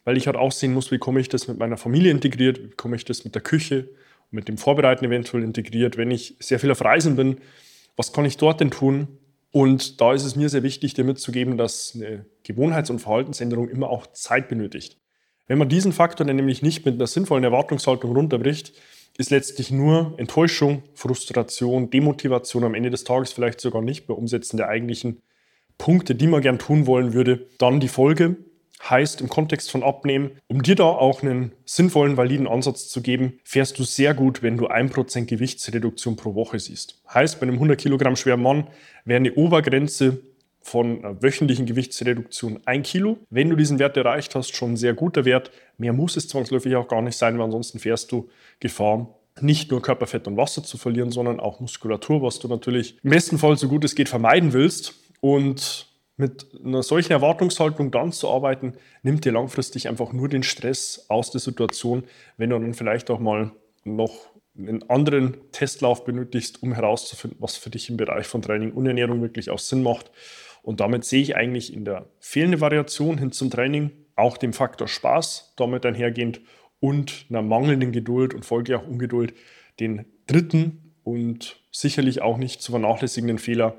weil 0.03 0.17
ich 0.17 0.27
halt 0.27 0.36
auch 0.36 0.51
sehen 0.51 0.74
muss, 0.74 0.91
wie 0.91 0.98
komme 0.98 1.20
ich 1.20 1.29
das 1.29 1.48
mit 1.48 1.58
meiner 1.58 1.77
Familie 1.77 2.12
integriert, 2.12 2.62
wie 2.62 2.70
komme 2.70 2.96
ich 2.96 3.05
das 3.05 3.24
mit 3.24 3.36
der 3.36 3.41
Küche, 3.41 3.89
mit 4.32 4.48
dem 4.48 4.58
Vorbereiten 4.58 5.05
eventuell 5.05 5.43
integriert, 5.43 5.98
wenn 5.98 6.12
ich 6.12 6.36
sehr 6.39 6.60
viel 6.60 6.72
auf 6.72 6.84
Reisen 6.84 7.15
bin, 7.15 7.38
was 7.96 8.12
kann 8.13 8.25
ich 8.25 8.38
dort 8.38 8.60
denn 8.60 8.72
tun? 8.72 9.08
Und 9.51 10.01
da 10.01 10.13
ist 10.13 10.24
es 10.24 10.36
mir 10.36 10.50
sehr 10.50 10.63
wichtig, 10.63 10.96
dir 10.96 11.03
mitzugeben, 11.03 11.58
dass 11.58 11.93
eine 11.96 12.25
Gewohnheits- 12.43 12.89
und 12.89 13.00
Verhaltensänderung 13.00 13.70
immer 13.70 13.89
auch 13.89 14.08
Zeit 14.08 14.50
benötigt. 14.50 14.98
Wenn 15.47 15.57
man 15.57 15.69
diesen 15.69 15.91
Faktor 15.91 16.25
dann 16.25 16.35
nämlich 16.35 16.62
nicht 16.62 16.85
mit 16.85 16.95
einer 16.95 17.07
sinnvollen 17.07 17.43
Erwartungshaltung 17.43 18.15
runterbricht, 18.15 18.73
ist 19.17 19.29
letztlich 19.29 19.71
nur 19.71 20.13
Enttäuschung, 20.17 20.83
Frustration, 20.95 21.89
Demotivation 21.89 22.63
am 22.63 22.73
Ende 22.73 22.89
des 22.89 23.03
Tages 23.03 23.31
vielleicht 23.31 23.62
sogar 23.62 23.81
nicht 23.81 24.07
bei 24.07 24.13
Umsetzen 24.13 24.57
der 24.57 24.69
eigentlichen 24.69 25.21
Punkte, 25.77 26.15
die 26.15 26.27
man 26.27 26.41
gern 26.41 26.59
tun 26.59 26.88
wollen 26.88 27.13
würde, 27.13 27.47
dann 27.57 27.79
die 27.79 27.88
Folge 27.88 28.38
heißt 28.89 29.21
im 29.21 29.29
Kontext 29.29 29.71
von 29.71 29.83
Abnehmen, 29.83 30.31
um 30.47 30.62
dir 30.62 30.75
da 30.75 30.83
auch 30.83 31.23
einen 31.23 31.53
sinnvollen, 31.65 32.17
validen 32.17 32.47
Ansatz 32.47 32.89
zu 32.89 33.01
geben, 33.01 33.39
fährst 33.43 33.79
du 33.79 33.83
sehr 33.83 34.13
gut, 34.13 34.43
wenn 34.43 34.57
du 34.57 34.67
1% 34.67 35.25
Gewichtsreduktion 35.25 36.15
pro 36.15 36.35
Woche 36.35 36.59
siehst. 36.59 37.01
Heißt, 37.13 37.39
bei 37.39 37.43
einem 37.43 37.55
100 37.55 37.79
Kilogramm 37.79 38.15
schweren 38.15 38.41
Mann 38.41 38.67
wäre 39.05 39.17
eine 39.17 39.33
Obergrenze 39.33 40.21
von 40.63 41.03
einer 41.03 41.22
wöchentlichen 41.22 41.65
Gewichtsreduktion 41.65 42.62
1 42.65 42.89
Kilo. 42.89 43.17
Wenn 43.29 43.50
du 43.50 43.55
diesen 43.55 43.79
Wert 43.79 43.98
erreicht 43.98 44.34
hast, 44.34 44.55
schon 44.55 44.74
ein 44.74 44.77
sehr 44.77 44.93
guter 44.93 45.25
Wert. 45.25 45.51
Mehr 45.77 45.93
muss 45.93 46.15
es 46.17 46.27
zwangsläufig 46.27 46.75
auch 46.75 46.88
gar 46.88 47.01
nicht 47.01 47.17
sein, 47.17 47.38
weil 47.38 47.46
ansonsten 47.46 47.79
fährst 47.79 48.12
du 48.12 48.29
Gefahr, 48.60 49.13
nicht 49.41 49.72
nur 49.72 49.82
Körperfett 49.82 50.27
und 50.27 50.38
Wasser 50.38 50.63
zu 50.63 50.77
verlieren, 50.77 51.12
sondern 51.12 51.39
auch 51.39 51.60
Muskulatur, 51.60 52.22
was 52.22 52.39
du 52.39 52.48
natürlich 52.48 52.98
im 53.03 53.10
besten 53.10 53.38
Fall 53.38 53.58
so 53.58 53.67
gut 53.67 53.84
es 53.84 53.96
geht 53.96 54.10
vermeiden 54.10 54.53
willst. 54.53 54.96
Und 55.20 55.88
mit 56.15 56.48
einer 56.63 56.84
solchen 56.84 57.12
Erwartungshaltung 57.12 57.91
dann 57.91 58.12
zu 58.12 58.29
arbeiten, 58.29 58.74
nimmt 59.01 59.25
dir 59.25 59.32
langfristig 59.32 59.89
einfach 59.89 60.13
nur 60.13 60.29
den 60.29 60.43
Stress 60.43 61.05
aus 61.10 61.32
der 61.32 61.41
Situation, 61.41 62.03
wenn 62.38 62.51
du 62.51 62.60
dann 62.60 62.74
vielleicht 62.74 63.10
auch 63.10 63.20
mal 63.20 63.51
noch 63.84 64.34
einen 64.58 64.88
anderen 64.89 65.38
Testlauf 65.51 66.05
benötigst, 66.05 66.62
um 66.62 66.74
herauszufinden, 66.74 67.39
was 67.41 67.58
für 67.58 67.72
dich 67.72 67.89
im 67.89 67.98
Bereich 67.98 68.27
von 68.27 68.41
Training 68.41 68.72
und 68.72 68.86
Ernährung 68.86 69.22
wirklich 69.22 69.50
auch 69.50 69.60
Sinn 69.60 69.82
macht. 69.82 70.12
Und 70.63 70.79
damit 70.79 71.05
sehe 71.05 71.22
ich 71.22 71.36
eigentlich 71.36 71.72
in 71.74 71.86
der 71.86 72.08
fehlenden 72.20 72.62
Variation 72.62 73.20
hin 73.20 73.32
zum 73.32 73.51
Training 73.51 73.91
auch 74.15 74.38
dem 74.38 74.53
Faktor 74.53 74.88
Spaß 74.88 75.53
damit 75.58 75.86
einhergehend 75.86 76.41
und 76.79 77.25
einer 77.29 77.41
mangelnden 77.41 77.91
Geduld 77.91 78.34
und 78.34 78.46
folglich 78.46 78.77
auch 78.77 78.88
Ungeduld 78.88 79.34
den 79.79 80.05
dritten 80.25 80.96
und 81.03 81.60
sicherlich 81.72 82.22
auch 82.22 82.38
nicht 82.38 82.62
zu 82.62 82.72
vernachlässigenden 82.72 83.38
Fehler, 83.38 83.77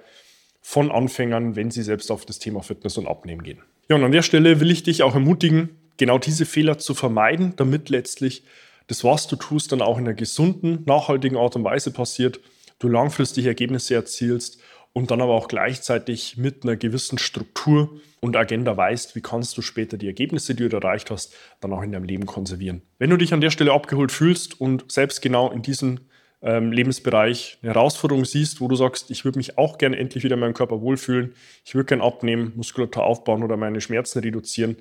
von 0.67 0.91
Anfängern, 0.91 1.57
wenn 1.57 1.71
sie 1.71 1.83
selbst 1.83 2.11
auf 2.11 2.25
das 2.25 2.39
Thema 2.39 2.63
Fitness 2.63 2.97
und 2.97 3.07
Abnehmen 3.07 3.43
gehen. 3.43 3.59
Ja, 3.91 3.97
und 3.97 4.05
an 4.05 4.13
der 4.13 4.23
Stelle 4.23 4.61
will 4.61 4.71
ich 4.71 4.83
dich 4.83 5.03
auch 5.03 5.13
ermutigen, 5.13 5.77
genau 5.99 6.17
diese 6.17 6.47
Fehler 6.47 6.79
zu 6.79 6.95
vermeiden, 6.95 7.53
damit 7.57 7.91
letztlich 7.91 8.45
das, 8.87 9.05
was 9.05 9.27
du 9.27 9.37
tust, 9.37 9.73
dann 9.73 9.83
auch 9.83 9.99
in 9.99 10.05
einer 10.05 10.15
gesunden, 10.15 10.83
nachhaltigen 10.87 11.37
Art 11.37 11.55
und 11.55 11.65
Weise 11.65 11.91
passiert, 11.91 12.41
du 12.79 12.89
langfristig 12.89 13.45
Ergebnisse 13.45 13.95
erzielst 13.95 14.59
und 14.95 15.11
dann 15.11 15.21
aber 15.21 15.35
auch 15.35 15.49
gleichzeitig 15.49 16.39
mit 16.39 16.63
einer 16.63 16.77
gewissen 16.77 17.19
Struktur 17.19 18.01
und 18.21 18.37
Agenda 18.37 18.75
weißt, 18.75 19.15
wie 19.17 19.21
kannst 19.21 19.59
du 19.59 19.63
später 19.63 19.99
die 19.99 20.07
Ergebnisse, 20.07 20.55
die 20.55 20.67
du 20.69 20.77
erreicht 20.77 21.11
hast, 21.11 21.35
dann 21.61 21.73
auch 21.73 21.83
in 21.83 21.93
deinem 21.93 22.05
Leben 22.05 22.25
konservieren. 22.25 22.81
Wenn 22.99 23.11
du 23.11 23.19
dich 23.19 23.35
an 23.35 23.43
der 23.43 23.51
Stelle 23.51 23.73
abgeholt 23.73 24.13
fühlst 24.13 24.59
und 24.61 24.91
selbst 24.91 25.21
genau 25.21 25.51
in 25.51 25.63
diesen 25.63 26.01
ähm, 26.41 26.73
Lebensbereich 26.73 27.59
eine 27.63 27.75
Herausforderung 27.75 28.25
siehst, 28.25 28.61
wo 28.61 28.69
du 28.69 28.77
sagst, 28.77 29.11
ich 29.11 29.25
würde 29.25 29.39
mich 29.39 29.59
auch 29.59 29.79
gerne 29.79 29.99
endlich 29.99 30.23
wieder 30.23 30.35
in 30.35 30.41
meinem 30.41 30.55
Körper 30.55 30.81
wohlfühlen, 30.81 31.35
ich 31.65 31.75
würde 31.75 31.87
gerne 31.87 32.05
abnehmen, 32.05 32.53
Muskulatur 32.55 33.03
aufbauen 33.03 33.43
oder 33.43 33.57
meine 33.57 33.81
Schmerzen 33.81 34.21
reduzieren, 34.21 34.77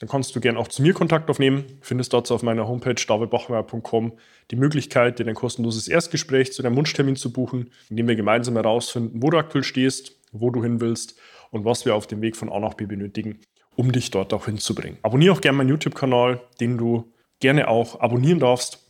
dann 0.00 0.08
kannst 0.08 0.34
du 0.34 0.40
gerne 0.40 0.58
auch 0.58 0.68
zu 0.68 0.82
mir 0.82 0.94
Kontakt 0.94 1.28
aufnehmen. 1.28 1.64
Findest 1.80 2.12
dazu 2.12 2.34
auf 2.34 2.42
meiner 2.42 2.68
Homepage 2.68 2.94
davidbachmeier.com 2.94 4.12
die 4.50 4.56
Möglichkeit, 4.56 5.18
dir 5.18 5.26
ein 5.26 5.34
kostenloses 5.34 5.88
Erstgespräch 5.88 6.52
zu 6.52 6.62
deinem 6.62 6.76
Wunschtermin 6.76 7.16
zu 7.16 7.32
buchen, 7.32 7.70
indem 7.90 8.08
wir 8.08 8.16
gemeinsam 8.16 8.54
herausfinden, 8.54 9.22
wo 9.22 9.30
du 9.30 9.38
aktuell 9.38 9.64
stehst, 9.64 10.16
wo 10.32 10.50
du 10.50 10.62
hin 10.62 10.80
willst 10.80 11.18
und 11.50 11.64
was 11.64 11.84
wir 11.84 11.94
auf 11.94 12.06
dem 12.06 12.22
Weg 12.22 12.36
von 12.36 12.50
A 12.50 12.58
nach 12.60 12.74
B 12.74 12.86
benötigen, 12.86 13.40
um 13.76 13.92
dich 13.92 14.10
dort 14.10 14.32
auch 14.32 14.46
hinzubringen. 14.46 14.98
Abonniere 15.02 15.34
auch 15.34 15.40
gerne 15.40 15.58
meinen 15.58 15.70
YouTube-Kanal, 15.70 16.40
den 16.60 16.78
du 16.78 17.12
gerne 17.40 17.68
auch 17.68 18.00
abonnieren 18.00 18.40
darfst 18.40 18.88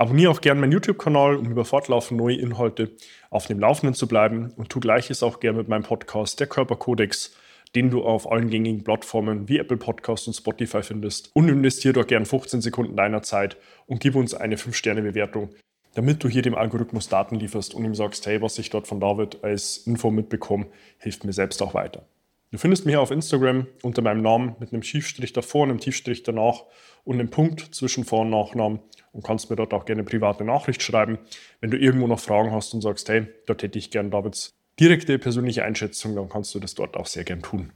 Abonniere 0.00 0.30
auch 0.30 0.40
gerne 0.40 0.60
meinen 0.60 0.70
YouTube-Kanal, 0.70 1.34
um 1.34 1.50
über 1.50 1.64
fortlaufend 1.64 2.20
neue 2.20 2.36
Inhalte 2.36 2.92
auf 3.30 3.48
dem 3.48 3.58
Laufenden 3.58 3.94
zu 3.94 4.06
bleiben 4.06 4.52
und 4.56 4.68
tu 4.68 4.78
gleiches 4.78 5.24
auch 5.24 5.40
gerne 5.40 5.58
mit 5.58 5.66
meinem 5.66 5.82
Podcast, 5.82 6.38
der 6.38 6.46
Körperkodex, 6.46 7.34
den 7.74 7.90
du 7.90 8.02
auf 8.02 8.30
allen 8.30 8.50
gängigen 8.50 8.84
Plattformen 8.84 9.48
wie 9.48 9.58
Apple 9.58 9.76
Podcast 9.76 10.26
und 10.26 10.34
Spotify 10.34 10.82
findest. 10.82 11.30
Und 11.34 11.48
investiere 11.48 11.94
doch 11.94 12.06
gerne 12.06 12.26
15 12.26 12.60
Sekunden 12.60 12.96
deiner 12.96 13.22
Zeit 13.22 13.56
und 13.86 14.00
gib 14.00 14.14
uns 14.14 14.34
eine 14.34 14.56
5-Sterne-Bewertung, 14.56 15.50
damit 15.94 16.22
du 16.22 16.28
hier 16.28 16.42
dem 16.42 16.54
Algorithmus 16.54 17.08
Daten 17.08 17.36
lieferst 17.36 17.74
und 17.74 17.84
ihm 17.84 17.94
sagst, 17.94 18.26
hey, 18.26 18.40
was 18.40 18.58
ich 18.58 18.70
dort 18.70 18.86
von 18.86 19.00
David 19.00 19.42
als 19.42 19.78
Info 19.78 20.10
mitbekomme, 20.10 20.66
hilft 20.98 21.24
mir 21.24 21.32
selbst 21.32 21.62
auch 21.62 21.74
weiter. 21.74 22.06
Du 22.50 22.56
findest 22.56 22.86
mich 22.86 22.96
auf 22.96 23.10
Instagram 23.10 23.66
unter 23.82 24.00
meinem 24.00 24.22
Namen 24.22 24.56
mit 24.58 24.72
einem 24.72 24.82
Schiefstrich 24.82 25.34
davor, 25.34 25.64
einem 25.64 25.80
Tiefstrich 25.80 26.22
danach 26.22 26.64
und 27.04 27.18
einem 27.18 27.28
Punkt 27.28 27.74
zwischen 27.74 28.04
Vor- 28.04 28.22
und 28.22 28.30
Nachnamen 28.30 28.80
und 29.12 29.22
kannst 29.22 29.50
mir 29.50 29.56
dort 29.56 29.74
auch 29.74 29.84
gerne 29.84 30.02
private 30.02 30.44
Nachricht 30.44 30.82
schreiben. 30.82 31.18
Wenn 31.60 31.70
du 31.70 31.76
irgendwo 31.76 32.06
noch 32.06 32.20
Fragen 32.20 32.52
hast 32.52 32.72
und 32.72 32.80
sagst, 32.80 33.08
hey, 33.10 33.26
dort 33.46 33.62
hätte 33.62 33.78
ich 33.78 33.90
gerne 33.90 34.08
Davids 34.08 34.57
direkte 34.80 35.18
persönliche 35.18 35.64
Einschätzung, 35.64 36.14
dann 36.14 36.28
kannst 36.28 36.54
du 36.54 36.60
das 36.60 36.74
dort 36.74 36.96
auch 36.96 37.06
sehr 37.06 37.24
gern 37.24 37.42
tun. 37.42 37.72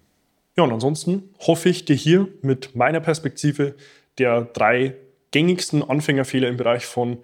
Ja, 0.56 0.64
und 0.64 0.72
ansonsten 0.72 1.30
hoffe 1.40 1.68
ich 1.68 1.84
dir 1.84 1.96
hier 1.96 2.28
mit 2.42 2.76
meiner 2.76 3.00
Perspektive 3.00 3.74
der 4.18 4.42
drei 4.42 4.94
gängigsten 5.30 5.82
Anfängerfehler 5.82 6.48
im 6.48 6.56
Bereich 6.56 6.84
von 6.84 7.18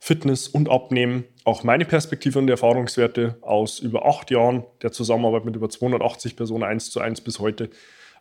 Fitness 0.00 0.48
und 0.48 0.68
Abnehmen 0.68 1.24
auch 1.44 1.62
meine 1.62 1.84
Perspektive 1.84 2.40
und 2.40 2.48
Erfahrungswerte 2.48 3.38
aus 3.40 3.78
über 3.78 4.04
acht 4.04 4.32
Jahren 4.32 4.64
der 4.82 4.90
Zusammenarbeit 4.90 5.44
mit 5.44 5.54
über 5.54 5.68
280 5.68 6.34
Personen 6.34 6.64
eins 6.64 6.90
zu 6.90 7.00
eins 7.00 7.20
bis 7.20 7.38
heute 7.38 7.70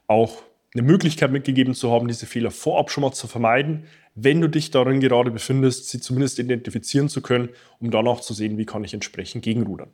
auch 0.06 0.44
eine 0.74 0.84
Möglichkeit 0.84 1.32
mitgegeben 1.32 1.74
zu 1.74 1.92
haben, 1.92 2.08
diese 2.08 2.28
Fehler 2.28 2.52
vorab 2.52 2.92
schon 2.92 3.02
mal 3.02 3.12
zu 3.12 3.28
vermeiden, 3.28 3.88
wenn 4.14 4.42
du 4.42 4.48
dich 4.48 4.70
darin 4.72 5.00
gerade 5.00 5.32
befindest, 5.32 5.90
sie 5.90 6.00
zumindest 6.00 6.38
identifizieren 6.38 7.10
zu 7.10 7.22
können, 7.22 7.50
um 7.80 7.90
dann 7.92 8.08
auch 8.08 8.22
zu 8.22 8.34
sehen, 8.34 8.60
wie 8.60 8.66
kann 8.66 8.84
ich 8.84 8.94
entsprechend 8.94 9.44
gegenrudern. 9.44 9.92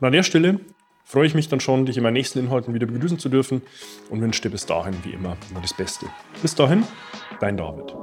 Und 0.00 0.06
an 0.06 0.12
der 0.12 0.22
Stelle 0.22 0.60
freue 1.04 1.26
ich 1.26 1.34
mich 1.34 1.48
dann 1.48 1.60
schon, 1.60 1.84
dich 1.84 1.96
in 1.98 2.02
meinen 2.02 2.14
nächsten 2.14 2.38
Inhalten 2.38 2.72
wieder 2.72 2.86
begrüßen 2.86 3.18
zu 3.18 3.28
dürfen 3.28 3.60
und 4.08 4.20
wünsche 4.22 4.40
dir 4.40 4.50
bis 4.50 4.64
dahin 4.64 4.94
wie 5.04 5.10
immer 5.10 5.36
nur 5.52 5.60
das 5.60 5.74
Beste. 5.74 6.06
Bis 6.40 6.54
dahin, 6.54 6.84
dein 7.38 7.58
David. 7.58 7.94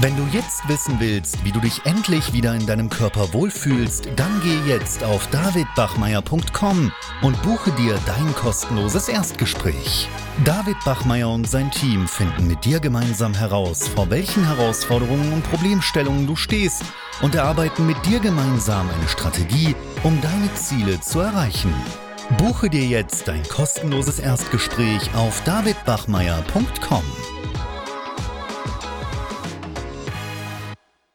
Wenn 0.00 0.16
du 0.16 0.22
jetzt 0.32 0.68
wissen 0.68 0.96
willst, 0.98 1.44
wie 1.44 1.50
du 1.50 1.60
dich 1.60 1.84
endlich 1.84 2.32
wieder 2.32 2.54
in 2.54 2.66
deinem 2.66 2.88
Körper 2.88 3.32
wohlfühlst, 3.32 4.08
dann 4.14 4.40
geh 4.42 4.72
jetzt 4.72 5.02
auf 5.02 5.28
davidbachmeier.com 5.30 6.92
und 7.22 7.42
buche 7.42 7.72
dir 7.72 7.98
dein 8.06 8.34
kostenloses 8.34 9.08
Erstgespräch. 9.08 10.08
David 10.44 10.76
Bachmeier 10.84 11.30
und 11.30 11.48
sein 11.48 11.70
Team 11.72 12.06
finden 12.06 12.46
mit 12.46 12.64
dir 12.64 12.78
gemeinsam 12.78 13.34
heraus, 13.34 13.88
vor 13.88 14.08
welchen 14.10 14.44
Herausforderungen 14.44 15.32
und 15.32 15.42
Problemstellungen 15.44 16.26
du 16.26 16.36
stehst 16.36 16.84
und 17.20 17.34
erarbeiten 17.34 17.86
mit 17.86 17.96
dir 18.06 18.20
gemeinsam 18.20 18.88
eine 18.88 19.08
Strategie, 19.08 19.74
um 20.02 20.20
deine 20.20 20.52
Ziele 20.54 21.00
zu 21.00 21.20
erreichen. 21.20 21.74
Buche 22.36 22.68
dir 22.68 22.84
jetzt 22.84 23.26
dein 23.28 23.42
kostenloses 23.44 24.18
Erstgespräch 24.18 25.14
auf 25.14 25.42
davidbachmeier.com. 25.44 27.04